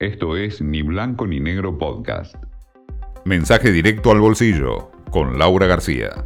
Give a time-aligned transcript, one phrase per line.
[0.00, 2.34] Esto es Ni Blanco ni Negro Podcast.
[3.26, 6.24] Mensaje directo al bolsillo con Laura García.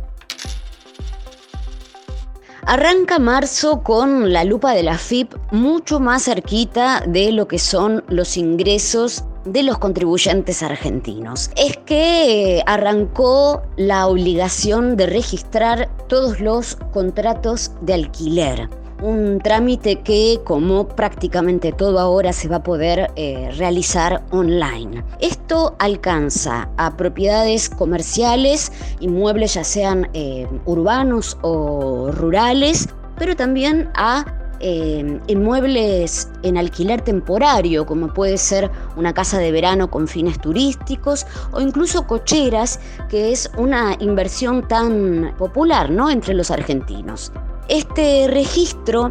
[2.63, 8.05] Arranca marzo con la lupa de la FIP mucho más cerquita de lo que son
[8.07, 11.51] los ingresos de los contribuyentes argentinos.
[11.57, 18.69] Es que arrancó la obligación de registrar todos los contratos de alquiler
[19.03, 25.05] un trámite que, como prácticamente todo ahora, se va a poder eh, realizar online.
[25.21, 32.89] Esto alcanza a propiedades comerciales, inmuebles ya sean eh, urbanos o rurales,
[33.19, 34.25] pero también a
[34.61, 41.27] eh, inmuebles en alquiler temporario, como puede ser una casa de verano con fines turísticos
[41.53, 42.81] o incluso cocheras,
[43.11, 46.09] que es una inversión tan popular ¿no?
[46.09, 47.33] entre los argentinos.
[47.69, 49.11] Este registro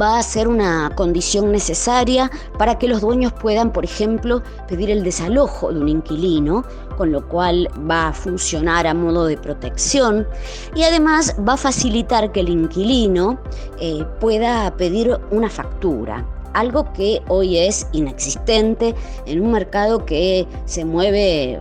[0.00, 5.02] va a ser una condición necesaria para que los dueños puedan, por ejemplo, pedir el
[5.02, 6.64] desalojo de un inquilino,
[6.96, 10.26] con lo cual va a funcionar a modo de protección
[10.74, 13.38] y además va a facilitar que el inquilino
[13.80, 20.84] eh, pueda pedir una factura algo que hoy es inexistente en un mercado que se
[20.84, 21.58] mueve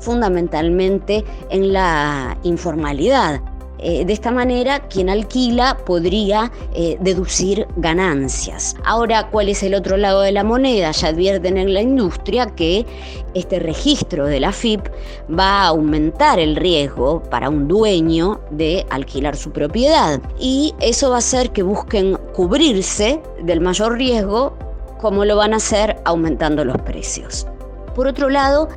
[0.00, 3.40] fundamentalmente en la informalidad.
[3.82, 8.76] Eh, de esta manera, quien alquila podría eh, deducir ganancias.
[8.84, 10.90] Ahora, ¿cuál es el otro lado de la moneda?
[10.90, 12.86] Ya advierten en la industria que
[13.34, 14.86] este registro de la FIP
[15.30, 21.16] va a aumentar el riesgo para un dueño de alquilar su propiedad y eso va
[21.16, 24.56] a hacer que busquen cubrirse del mayor riesgo
[25.00, 27.46] como lo van a hacer aumentando los precios.
[27.94, 28.68] Por otro lado,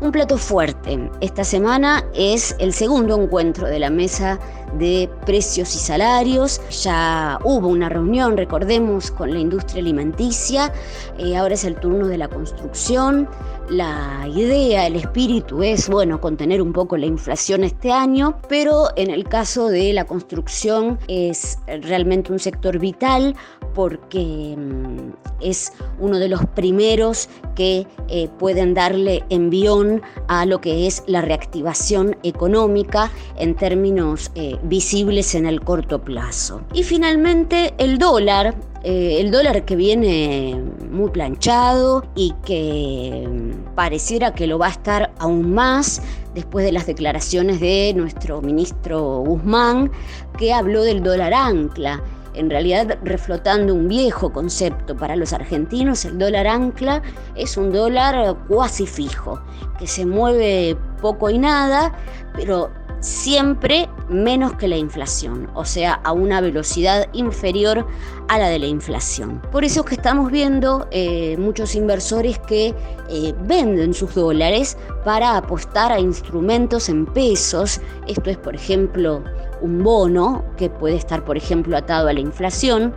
[0.00, 1.10] un plato fuerte.
[1.20, 4.38] Esta semana es el segundo encuentro de la mesa
[4.78, 6.60] de precios y salarios.
[6.82, 10.72] Ya hubo una reunión, recordemos, con la industria alimenticia.
[11.18, 13.28] Eh, ahora es el turno de la construcción.
[13.68, 19.10] La idea, el espíritu es, bueno, contener un poco la inflación este año, pero en
[19.10, 23.36] el caso de la construcción es realmente un sector vital
[23.74, 30.86] porque mm, es uno de los primeros que eh, pueden darle envión a lo que
[30.86, 36.62] es la reactivación económica en términos eh, visibles en el corto plazo.
[36.72, 44.34] Y finalmente el dólar, eh, el dólar que viene muy planchado y que mm, pareciera
[44.34, 46.02] que lo va a estar aún más
[46.34, 49.90] después de las declaraciones de nuestro ministro Guzmán,
[50.38, 52.02] que habló del dólar ancla
[52.40, 54.96] en realidad reflotando un viejo concepto.
[54.96, 57.02] Para los argentinos el dólar ancla
[57.36, 59.40] es un dólar cuasi fijo,
[59.78, 61.92] que se mueve poco y nada,
[62.34, 62.70] pero
[63.00, 67.86] siempre menos que la inflación, o sea, a una velocidad inferior
[68.28, 69.40] a la de la inflación.
[69.52, 72.74] Por eso es que estamos viendo eh, muchos inversores que
[73.08, 77.80] eh, venden sus dólares para apostar a instrumentos en pesos.
[78.06, 79.24] Esto es, por ejemplo,
[79.62, 82.94] un bono que puede estar, por ejemplo, atado a la inflación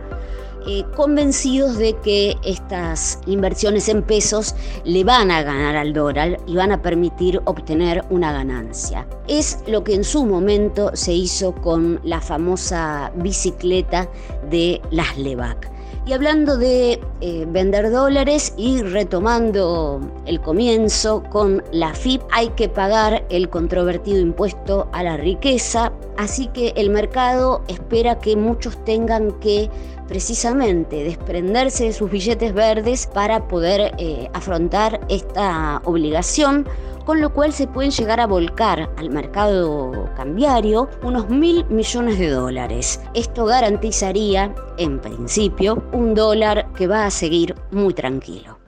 [0.66, 4.54] eh, convencidos de que estas inversiones en pesos
[4.84, 9.06] le van a ganar al dólar y van a permitir obtener una ganancia.
[9.28, 14.08] Es lo que en su momento se hizo con la famosa bicicleta
[14.48, 15.70] de las LEVAC.
[16.06, 22.68] Y hablando de eh, vender dólares y retomando el comienzo con la FIP, hay que
[22.68, 29.32] pagar el controvertido impuesto a la riqueza, así que el mercado espera que muchos tengan
[29.40, 29.70] que
[30.08, 36.66] precisamente desprenderse de sus billetes verdes para poder eh, afrontar esta obligación
[37.04, 42.30] con lo cual se pueden llegar a volcar al mercado cambiario unos mil millones de
[42.30, 43.00] dólares.
[43.14, 48.58] Esto garantizaría, en principio, un dólar que va a seguir muy tranquilo.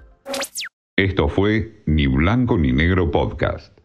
[0.97, 3.76] Esto fue Ni Blanco ni Negro Podcast.